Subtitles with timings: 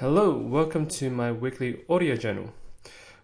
[0.00, 2.54] Hello, welcome to my weekly audio journal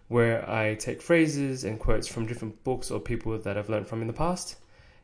[0.09, 4.01] where I take phrases and quotes from different books or people that I've learned from
[4.01, 4.57] in the past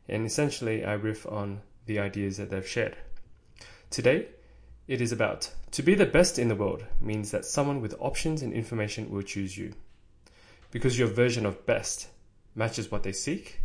[0.07, 2.95] and essentially I riff on the ideas that they've shared.
[3.89, 4.27] Today,
[4.87, 8.43] it is about to be the best in the world means that someone with options
[8.43, 9.73] and information will choose you.
[10.69, 12.07] Because your version of best
[12.53, 13.61] matches what they seek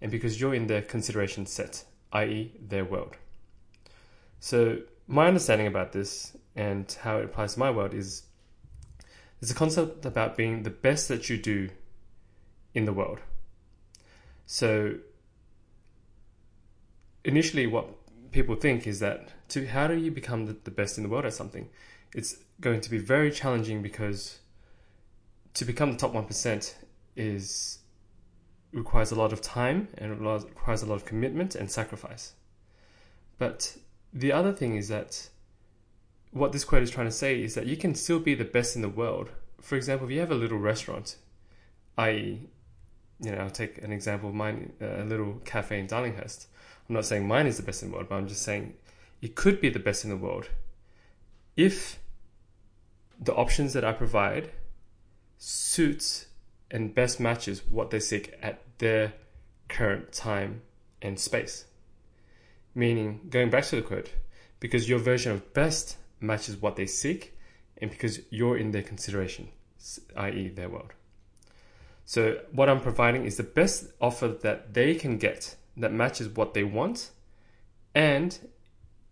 [0.00, 1.82] and because you're in their consideration set,
[2.12, 3.16] i.e., their world.
[4.38, 8.24] So, my understanding about this and how it applies to my world is
[9.40, 11.70] there's a concept about being the best that you do
[12.74, 13.20] in the world.
[14.44, 14.96] So,
[17.24, 17.86] initially, what
[18.32, 21.24] people think is that to how do you become the, the best in the world
[21.24, 21.68] at something?
[22.12, 24.38] It's going to be very challenging because
[25.54, 26.74] to become the top 1%
[27.14, 27.78] is
[28.72, 32.32] requires a lot of time and requires a lot of commitment and sacrifice.
[33.38, 33.76] But
[34.12, 35.30] the other thing is that
[36.32, 38.76] what this quote is trying to say is that you can still be the best
[38.76, 39.30] in the world.
[39.60, 41.16] For example, if you have a little restaurant,
[41.96, 42.48] i.e.,
[43.20, 46.46] you know, I'll take an example of mine, uh, a little cafe in Darlinghurst.
[46.88, 48.74] I'm not saying mine is the best in the world, but I'm just saying
[49.20, 50.48] it could be the best in the world
[51.56, 51.98] if
[53.18, 54.50] the options that I provide
[55.38, 56.26] suits
[56.70, 59.14] and best matches what they seek at their
[59.68, 60.62] current time
[61.02, 61.64] and space.
[62.74, 64.12] Meaning, going back to the quote,
[64.60, 67.36] because your version of best matches what they seek,
[67.76, 69.48] and because you're in their consideration,
[70.16, 70.92] i.e., their world.
[72.04, 76.54] So, what I'm providing is the best offer that they can get that matches what
[76.54, 77.10] they want,
[77.94, 78.38] and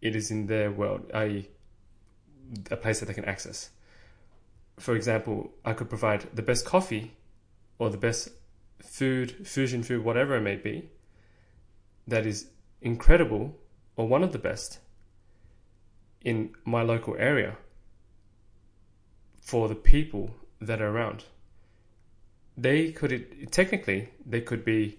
[0.00, 1.48] it is in their world, i.e.,
[2.70, 3.70] a place that they can access.
[4.78, 7.12] For example, I could provide the best coffee
[7.78, 8.30] or the best
[8.82, 10.88] food, fusion food, whatever it may be,
[12.06, 13.56] that is incredible
[13.96, 14.78] or one of the best
[16.22, 17.56] in my local area
[19.40, 21.24] for the people that are around.
[22.56, 24.98] They could technically they could be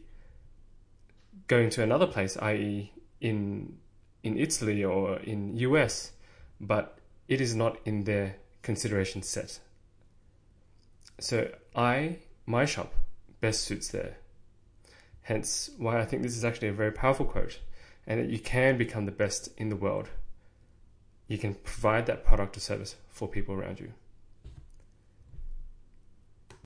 [1.48, 3.78] going to another place, i.e., in
[4.24, 6.12] in Italy or in US,
[6.60, 9.60] but it is not in their consideration set.
[11.20, 12.94] So I my shop
[13.42, 14.18] best suits there.
[15.22, 17.60] Hence why I think this is actually a very powerful quote
[18.06, 20.10] and that you can become the best in the world.
[21.28, 23.94] You can provide that product or service for people around you.